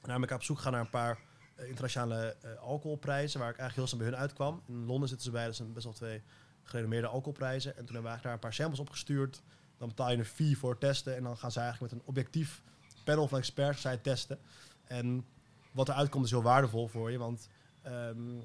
[0.00, 1.18] En daarom ben ik op zoek gaan naar een paar
[1.54, 4.62] eh, internationale eh, alcoholprijzen, waar ik eigenlijk heel snel bij hun uitkwam.
[4.66, 6.22] In Londen zitten ze bij, dat zijn best wel twee
[6.62, 7.76] gerenommeerde alcoholprijzen.
[7.76, 9.42] En toen hebben we daar een paar samples opgestuurd.
[9.78, 11.16] Dan betaal je een fee voor testen.
[11.16, 12.62] En dan gaan zij eigenlijk met een objectief
[13.04, 14.38] panel van experts zij testen.
[14.84, 15.26] En
[15.72, 17.18] wat eruit komt is heel waardevol voor je.
[17.18, 17.48] Want
[17.82, 18.38] ehm,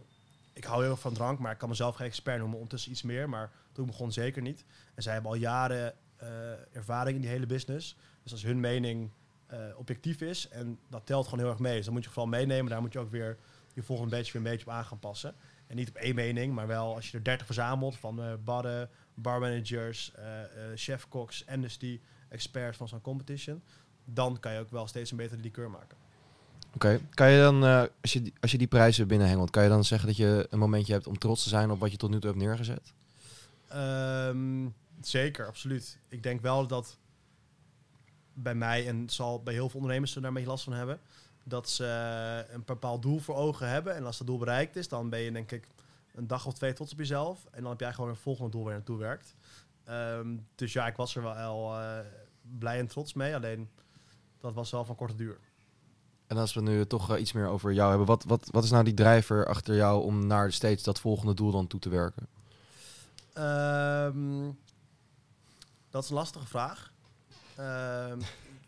[0.54, 2.56] ik hou heel erg van drank, maar ik kan mezelf geen expert noemen.
[2.56, 4.66] Ondertussen iets meer, maar toen begon zeker niet.
[4.96, 7.98] En zij hebben al jaren eh, ervaring in die hele business.
[8.24, 9.12] Dus als hun mening
[9.78, 11.76] objectief is, en dat telt gewoon heel erg mee.
[11.76, 12.72] Dus dan moet je vooral meenemen.
[12.72, 13.38] Daar moet je ook weer
[13.74, 15.36] je volgende beetje weer een beetje op aan gaan passen.
[15.68, 18.90] En niet op één mening, maar wel als je er 30 verzamelt van eh barren,
[19.14, 23.62] barmanagers, eh eh chef-koks en dus die experts van zo'n competition,
[24.06, 25.98] dan kan je ook wel steeds een betere liqueur maken.
[26.76, 29.70] Oké, kan je dan, eh, als, je, die- als je die prijzen binnenhengelt, kan je
[29.70, 32.10] dan zeggen dat je een momentje hebt om trots te zijn op wat je tot
[32.10, 32.94] nu toe hebt neergezet?
[33.68, 34.68] Ehm,
[35.02, 35.98] zeker, absoluut.
[36.08, 36.98] Ik denk wel dat
[38.34, 41.00] bij mij en zal bij heel veel ondernemers er daar een beetje last van hebben,
[41.44, 41.86] dat ze
[42.50, 43.96] een bepaald doel voor ogen hebben.
[43.96, 45.68] En als dat doel bereikt is, dan ben je denk ik
[46.16, 47.46] een dag of twee trots op jezelf.
[47.52, 49.36] En dan heb jij gewoon een volgende doel waar je naartoe werkt.
[49.84, 52.00] Ehm, dus ja, ik was er wel eh,
[52.60, 53.36] blij en trots mee.
[53.36, 53.70] Alleen
[54.40, 55.38] dat was wel van korte duur.
[56.28, 58.72] En als we nu toch eh, iets meer over jou hebben, wat, wat, wat is
[58.72, 62.28] nou die drijver achter jou om naar steeds dat volgende doel dan toe te werken?
[63.34, 64.52] Ehm,
[65.90, 66.93] dat is een lastige vraag.
[67.56, 68.20] Ehm,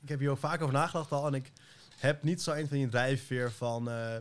[0.02, 1.28] ik heb hier ook vaak over nagedacht al.
[1.28, 1.52] En ik
[1.98, 3.90] heb niet zo een van die drijfveer van...
[3.90, 4.16] eh,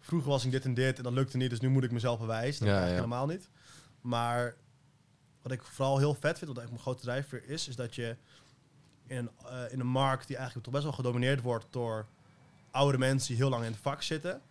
[0.00, 2.18] vroeger was ik dit en dit en dat lukte niet, dus nu moet ik mezelf
[2.18, 2.66] bewijzen.
[2.66, 2.94] Dat Ja, ja.
[2.94, 3.48] helemaal niet.
[4.00, 4.54] Maar
[5.42, 7.68] wat ik vooral heel vet vind, wat eigenlijk mijn grote drijfveer is...
[7.68, 8.16] is dat je
[9.06, 12.06] in een, eh, in een markt die eigenlijk toch best wel gedomineerd wordt door
[12.70, 14.42] oude mensen die heel lang in het vak zitten...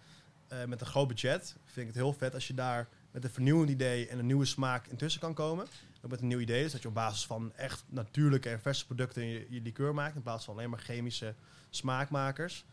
[0.48, 3.30] eh, met een groot budget, vind ik het heel vet als je daar met een
[3.30, 5.68] vernieuwend idee en een nieuwe smaak intussen kan komen.
[6.10, 9.26] Met een nieuw idee, dus dat je op basis van echt natuurlijke en verse producten
[9.26, 11.34] je, je liqueur maakt, in plaats van alleen maar chemische
[11.70, 12.66] smaakmakers.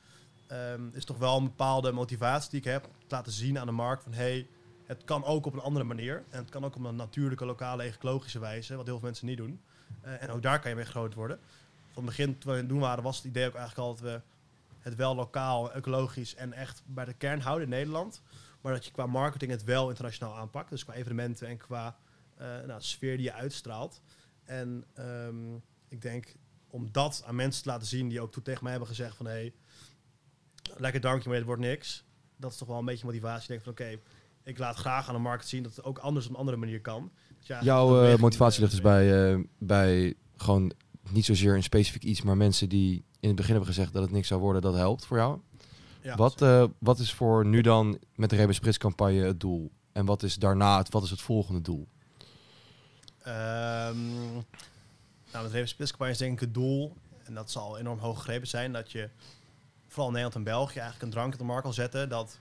[0.47, 2.83] ehm, is toch wel een bepaalde motivatie die ik heb.
[2.83, 4.47] Te laten zien aan de markt van hey,
[4.87, 6.25] het kan ook op een andere manier.
[6.31, 9.37] En het kan ook op een natuurlijke, lokale, ecologische wijze, wat heel veel mensen niet
[9.37, 9.61] doen.
[10.01, 11.39] Eh, en ook daar kan je mee groot worden.
[11.93, 14.01] Van het begin, toen we het doen waren, was het idee ook eigenlijk al dat
[14.01, 14.21] we
[14.79, 18.23] het wel lokaal, ecologisch en echt bij de kern houden in Nederland.
[18.61, 20.71] Maar dat je qua marketing het wel internationaal aanpakt.
[20.71, 21.97] Dus qua evenementen en qua
[22.67, 24.01] nou, sfeer die je uitstraalt.
[24.45, 25.55] En ehm,
[25.89, 26.35] ik denk
[26.69, 29.27] om dat aan mensen te laten zien die ook toen tegen mij hebben gezegd van
[29.27, 29.53] hé, hey,
[30.77, 32.05] lekker dankje, maar het wordt niks.
[32.37, 33.43] Dat is toch wel een beetje motivatie.
[33.43, 34.01] Ik denk van oké,
[34.45, 36.81] ik laat graag aan de markt zien dat het ook anders op een andere manier
[36.81, 37.11] kan.
[37.61, 40.73] Jouw uh, motivatie ligt dus bij, uh, bij gewoon
[41.11, 44.11] niet zozeer een specifiek iets, maar mensen die in het begin hebben gezegd dat het
[44.13, 45.41] niks zou worden, dat helpt voor jou.
[46.03, 49.73] Ja, wat, uh, wat is voor nu dan met de Spritz campagne het doel?
[49.93, 51.89] En wat is daarna het, wat is het volgende doel?
[53.27, 54.33] Um,
[55.33, 58.93] nou, met is denk ik het doel, en dat zal enorm hoog gegrepen zijn, dat
[58.93, 59.09] je
[59.87, 62.09] vooral in Nederland en België eigenlijk een drank op de markt kan zetten.
[62.09, 62.39] Dat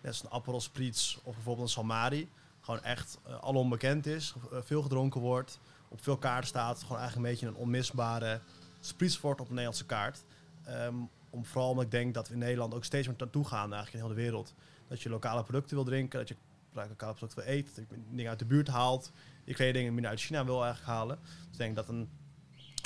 [0.00, 2.28] net als een Aperol Spritz of bijvoorbeeld een Salmari
[2.60, 5.58] gewoon echt uh, alom bekend is, uh, veel gedronken wordt,
[5.88, 6.82] op veel kaarten staat.
[6.82, 8.40] Gewoon eigenlijk een beetje een onmisbare
[8.80, 10.24] Spritz wordt op een Nederlandse kaart.
[10.68, 13.72] Um, om vooral omdat ik denk dat we in Nederland ook steeds meer naartoe gaan,
[13.72, 14.54] eigenlijk in heel de wereld.
[14.88, 16.36] Dat je lokale producten wil drinken, dat je
[16.72, 19.12] lokale producten wil eten, dat je dingen uit de buurt haalt.
[19.46, 21.18] Je kleding minder uit China wil eigenlijk halen.
[21.22, 22.08] Dus ik denk dat een,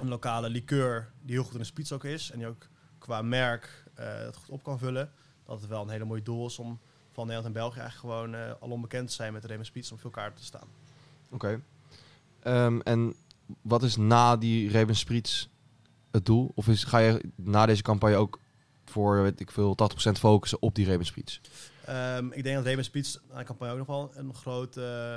[0.00, 2.68] een lokale liqueur die heel goed in een spits ook is en die ook
[2.98, 5.12] qua merk uh, het goed op kan vullen,
[5.46, 6.80] dat het wel een hele mooie doel is om
[7.12, 9.92] van Nederland en België eigenlijk gewoon uh, al onbekend te zijn met de Remen Spits
[9.92, 10.68] om veel kaarten te staan.
[11.30, 11.60] Oké.
[12.40, 12.66] Okay.
[12.66, 13.14] Um, en
[13.62, 15.48] wat is na die Reben Spritz
[16.10, 16.52] het doel?
[16.54, 18.38] Of is, ga je na deze campagne ook
[18.84, 19.76] voor, weet ik veel,
[20.08, 21.40] 80% focussen op die Reben Spritz?
[21.88, 25.16] Um, ik denk dat Reben Spritz na de campagne ook nog wel een groot, uh,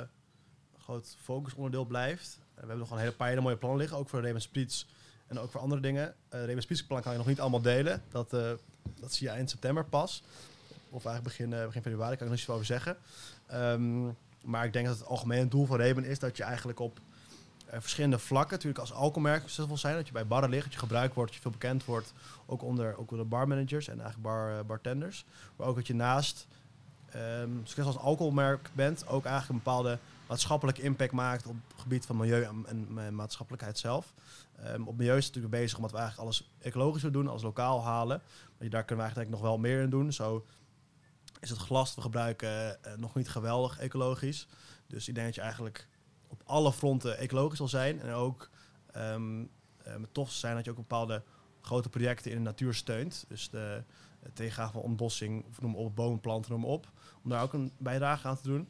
[0.84, 2.38] groot focusonderdeel blijft.
[2.38, 4.86] Uh, we hebben nog een hele paar hele mooie plannen liggen, ook voor Reben Spritz
[5.26, 6.14] en ook voor andere dingen.
[6.34, 8.02] Uh, Reben Spritz plan kan je nog niet allemaal delen.
[8.08, 8.30] Dat,
[9.00, 10.22] dat zie je eind september pas.
[10.90, 12.96] Of eigenlijk begin, begin februari, kan ik nog niet over zeggen.
[13.52, 17.00] Um, maar ik denk dat het algemene doel van Reben is dat je eigenlijk op
[17.80, 18.52] verschillende vlakken.
[18.52, 19.94] Natuurlijk als alcoholmerk succesvol zijn.
[19.96, 22.12] Dat je bij barren ligt, dat je gebruikt wordt, dat je veel bekend wordt.
[22.46, 25.24] Ook onder, ook onder barmanagers en eigenlijk bar, bartenders.
[25.56, 26.46] Maar ook dat je naast
[27.16, 29.98] um, succes als alcoholmerk bent, ook eigenlijk een bepaalde
[30.28, 34.12] maatschappelijke impact maakt op het gebied van milieu en, maatschappelijkheid zelf.
[34.66, 37.82] Um, op milieu is het natuurlijk bezig omdat we eigenlijk alles ecologisch doen, als lokaal
[37.82, 38.22] halen.
[38.58, 40.12] Maar daar kunnen we eigenlijk nog wel meer in doen.
[40.12, 40.44] Zo
[41.40, 44.48] is het glas dat we gebruiken uh, nog niet geweldig ecologisch.
[44.86, 45.86] Dus ik denk dat je eigenlijk
[46.28, 48.00] op alle fronten ecologisch zal zijn.
[48.00, 48.50] En ook
[48.96, 49.50] um,
[49.82, 51.22] het tofste zijn dat je ook bepaalde
[51.60, 53.24] grote projecten in de natuur steunt.
[53.28, 53.82] Dus de,
[54.32, 56.90] tegengaan van ontbossing, of noem op, bomen planten, noem op.
[57.24, 58.68] Om daar ook een bijdrage aan te doen.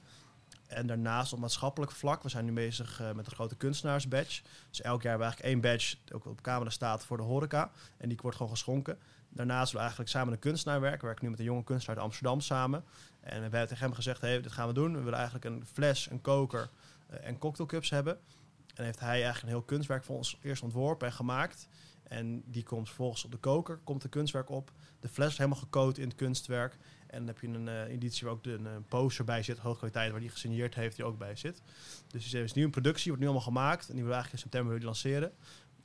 [0.66, 4.42] En daarnaast op maatschappelijk vlak, we zijn nu bezig uh, met een grote kunstenaarsbadge.
[4.70, 7.22] Dus elk jaar hebben we eigenlijk één badge, die ook op camera staat voor de
[7.22, 7.70] horeca.
[7.96, 8.98] En die wordt gewoon geschonken.
[9.28, 11.00] Daarnaast willen we eigenlijk samen een kunstenaar werken.
[11.00, 12.84] We werken nu met een jonge kunstenaar uit Amsterdam samen.
[13.20, 14.92] En we hebben tegen hem gezegd, hey, dit gaan we doen.
[14.92, 16.70] We willen eigenlijk een fles, een koker
[17.10, 18.18] uh, en cocktailcups hebben.
[18.74, 21.68] En heeft hij eigenlijk een heel kunstwerk voor ons eerst ontworpen en gemaakt.
[22.02, 24.72] En die komt vervolgens op de koker, komt de kunstwerk op.
[25.00, 26.76] De fles is helemaal gecoat in het kunstwerk.
[27.14, 29.58] En dan heb je een uh, editie waar ook de, een, een poster bij zit,
[29.58, 31.62] hoge kwaliteit, waar die gesigneerd heeft, die ook bij zit.
[32.08, 33.88] Dus die is nu een productie, wordt nu allemaal gemaakt.
[33.88, 35.32] En die willen we eigenlijk in september weer lanceren.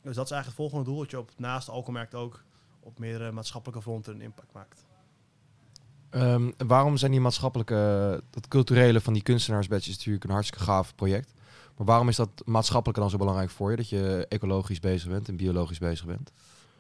[0.02, 2.44] Dus dat is eigenlijk het volgende doel, dat je op naast de alcoholmerk ook
[2.80, 4.86] op meerdere maatschappelijke fronten een impact maakt.
[6.12, 11.34] Um, waarom zijn die maatschappelijke, dat culturele van die kunstenaarsbadges natuurlijk een hartstikke gaaf project.
[11.78, 13.78] Maar waarom is dat maatschappelijke dan zo belangrijk voor je?
[13.78, 16.32] Dat je ecologisch bezig bent en biologisch bezig bent?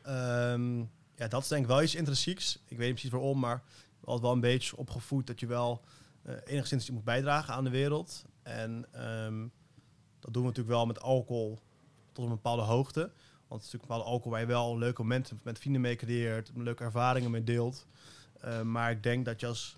[0.07, 2.59] Um, ja, dat is denk ik wel iets intrinsieks.
[2.65, 3.63] Ik weet niet precies waarom, maar
[4.09, 5.81] altijd wel een beetje opgevoed dat je wel
[6.23, 8.25] uh, enigszins iets moet bijdragen aan de wereld.
[8.43, 8.85] En
[9.25, 9.51] um,
[10.19, 11.59] dat doen we natuurlijk wel met alcohol
[12.11, 12.99] tot een bepaalde hoogte.
[12.99, 16.51] Want het is natuurlijk bepaalde alcohol waar je wel leuke momenten met vrienden mee creëert,
[16.55, 17.87] leuke ervaringen mee deelt.
[18.45, 19.77] Uh, maar ik denk dat je als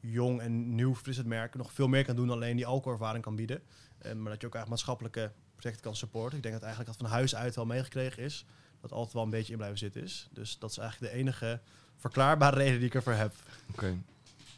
[0.00, 3.36] jong en nieuw fris merk nog veel meer kan doen dan alleen die alcoholervaring kan
[3.36, 3.62] bieden.
[4.02, 6.36] Uh, maar dat je ook eigenlijk maatschappelijke projecten kan supporten.
[6.36, 8.44] Ik denk dat eigenlijk dat van huis uit wel meegekregen is.
[8.80, 10.28] Dat altijd wel een beetje in blijven zitten is.
[10.32, 11.60] Dus dat is eigenlijk de enige
[12.00, 13.32] verklaarbare reden die ik ervoor heb.
[13.70, 13.84] Oké.
[13.84, 13.98] Okay.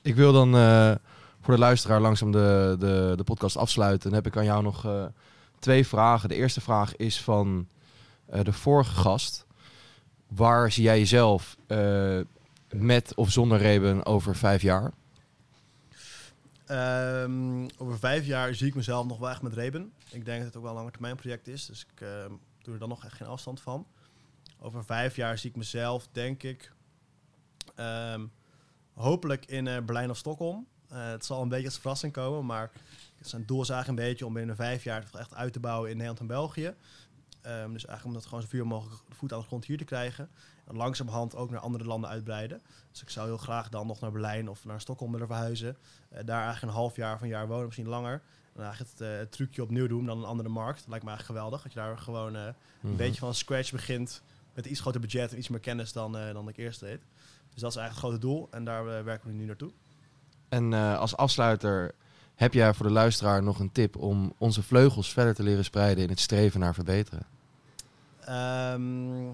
[0.02, 0.94] Ik wil dan uh,
[1.40, 4.10] voor de luisteraar langzaam de, de, de podcast afsluiten.
[4.10, 5.04] Dan heb ik aan jou nog uh,
[5.58, 6.28] twee vragen.
[6.28, 7.66] De eerste vraag is van
[8.34, 9.46] uh, de vorige gast.
[10.28, 11.56] Waar zie jij jezelf
[12.70, 14.92] met of zonder Reben over vijf jaar?
[16.70, 19.92] Um, over vijf jaar zie ik mezelf nog wel echt met Reben.
[20.10, 21.66] Ik denk dat het ook wel een lange termijn project is.
[21.66, 22.08] Dus ik uh,
[22.62, 23.86] doe er dan nog echt geen afstand van.
[24.60, 26.72] Over vijf jaar zie ik mezelf, denk ik,
[27.76, 28.32] um,
[28.92, 30.66] hopelijk in uh, Berlijn of Stockholm.
[30.92, 32.70] Uh, het zal een beetje als verrassing komen, maar
[33.20, 35.96] zijn doel is eigenlijk een beetje om binnen vijf jaar echt uit te bouwen in
[35.96, 36.74] Nederland en België.
[37.40, 40.28] Ehm, dus eigenlijk om dat gewoon zoveel mogelijk voet aan de grond hier te krijgen.
[40.66, 42.60] En langzamerhand ook naar andere landen uitbreiden.
[42.90, 45.76] Dus ik zou heel graag dan nog naar Berlijn of naar Stockholm willen verhuizen.
[46.08, 48.12] Eh, daar eigenlijk een half jaar of een jaar wonen, misschien langer.
[48.12, 48.20] En
[48.54, 50.78] dan eigenlijk het, eh, het trucje opnieuw doen dan een andere markt.
[50.78, 51.62] Dat lijkt me eigenlijk geweldig.
[51.62, 52.96] Dat je daar gewoon eh, een Mhm.
[52.96, 54.22] beetje van scratch begint.
[54.54, 57.00] Met iets groter budget en iets meer kennis dan, eh, dan ik eerst deed.
[57.52, 58.48] Dus dat is eigenlijk het grote doel.
[58.50, 59.70] En daar eh, werken we nu naartoe.
[60.48, 61.94] En eh, als afsluiter,
[62.34, 66.04] heb jij voor de luisteraar nog een tip om onze vleugels verder te leren spreiden
[66.04, 67.26] in het streven naar verbeteren?
[68.20, 69.24] Ehm,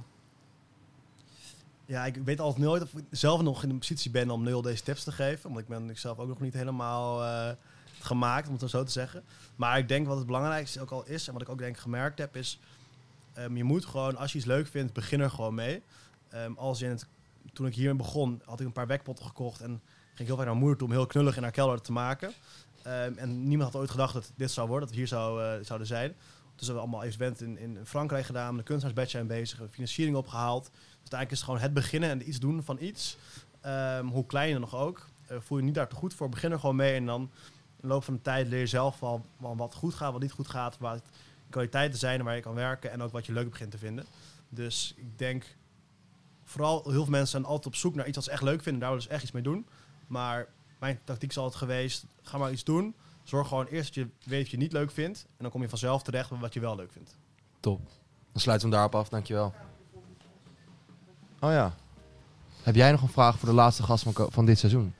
[1.87, 4.63] ja, ik weet altijd nooit of ik zelf nog in de positie ben om nul
[4.63, 5.49] deze tips te geven.
[5.49, 7.55] Want ik ben ik zelf ook nog niet helemaal eh,
[8.01, 9.25] gemaakt, om het dan zo te zeggen.
[9.57, 12.19] Maar ik denk wat het belangrijkste ook al is, en wat ik ook denk gemerkt
[12.19, 12.61] heb, is...
[13.33, 15.83] ehm, je moet gewoon, als je iets leuk vindt, begin er gewoon mee.
[16.29, 17.07] Ehm, als in het,
[17.53, 19.69] toen ik hierin begon, had ik een paar wekpotten gekocht en
[20.09, 22.33] ging ik heel vaak naar moeder toe om heel knullig in haar kelder te maken.
[22.83, 25.65] Ehm, en niemand had ooit gedacht dat dit zou worden, dat we hier zou, eh,
[25.65, 26.15] zouden zijn.
[26.57, 30.17] Dus we hebben allemaal evenementen in, in Frankrijk gedaan, de kunstenaarsbadge zijn bezig, we financiering
[30.17, 30.65] opgehaald.
[30.65, 33.17] Dus uiteindelijk is het gewoon het beginnen en iets doen van iets.
[33.61, 35.09] Ehm, hoe klein dan nog ook.
[35.27, 36.95] Eh, voel je niet daar te goed voor, begin er gewoon mee.
[36.95, 37.31] En dan in
[37.81, 40.49] de loop van de tijd leer je zelf wel, wat goed gaat, wat niet goed
[40.49, 40.79] gaat.
[40.81, 41.03] Het
[41.51, 42.91] kwaliteiten zijn waar je kan werken.
[42.91, 44.05] En ook wat je leuk begint te vinden.
[44.49, 45.57] Dus ik denk,
[46.49, 48.81] vooral heel veel mensen zijn altijd op zoek naar iets wat ze echt leuk vinden.
[48.81, 49.67] Daar willen ze echt iets mee doen.
[50.07, 50.47] Maar
[50.79, 52.95] mijn tactiek is altijd geweest, ga maar iets doen.
[53.23, 55.25] Zorg gewoon eerst dat je weet wat je niet leuk vindt.
[55.29, 57.17] En dan kom je vanzelf terecht bij wat je wel leuk vindt.
[57.61, 57.81] Top.
[58.33, 59.55] Dan sluiten we hem daarop af, dankjewel.
[61.41, 61.75] Oh ja.
[62.63, 64.95] Heb jij nog een vraag voor de laatste gast van, van dit seizoen?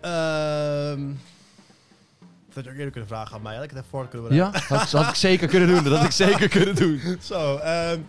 [0.00, 0.95] Ehm
[2.56, 3.54] had je ook eerder kunnen vragen aan mij.
[3.54, 4.60] Had ik het even voor kunnen bereiden.
[4.68, 5.84] Ja, dat had ik zeker kunnen doen.
[5.84, 7.00] Dat had ik zeker kunnen doen.
[7.20, 8.00] Zo, ehm,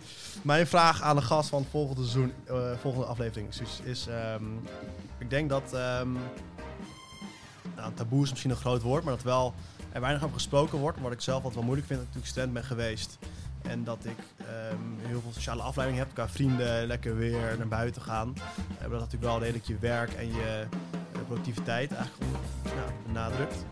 [0.42, 4.44] mijn vraag aan de gast van het volgende seizoen, eh, volgende aflevering is, is ehm,
[5.18, 6.12] ik denk dat, ehm,
[7.76, 9.54] nou, taboe is misschien een groot woord, maar dat wel
[9.92, 11.00] er weinig over gesproken wordt.
[11.00, 13.18] Wat ik zelf wat wel moeilijk vind, dat ik natuurlijk student ben geweest.
[13.62, 14.16] En dat ik
[15.06, 18.34] heel veel sociale afleiding heb, qua vrienden, lekker weer naar buiten gaan.
[18.78, 23.64] Eh, dat natuurlijk wel redelijk je werk en je eh, productiviteit eigenlijk ja, benadrukt.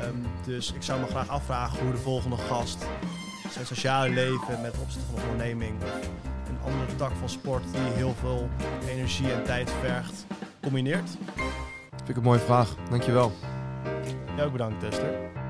[0.00, 2.86] Ehm, dus ik zou me graag afvragen hoe de volgende gast
[3.50, 7.80] zijn sociale leven met opzet van een onderneming of een andere tak van sport die
[7.80, 8.48] heel veel
[8.88, 10.26] energie en tijd vergt,
[10.62, 11.10] combineert.
[11.96, 12.74] Vind ik een mooie vraag.
[12.90, 13.32] Dankjewel.
[14.36, 15.43] Jij ook bedankt, Tester.